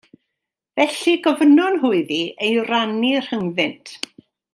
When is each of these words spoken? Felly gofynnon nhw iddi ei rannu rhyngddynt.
Felly 0.77 1.13
gofynnon 1.27 1.77
nhw 1.79 1.91
iddi 1.99 2.19
ei 2.47 2.57
rannu 2.71 3.13
rhyngddynt. 3.27 3.93